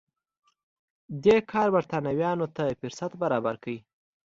[1.23, 3.75] دې کار برېټانویانو ته فرصت برابر کړ.